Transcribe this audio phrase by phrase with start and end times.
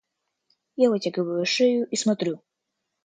[0.83, 2.41] Я вытягиваю шею и смотрю.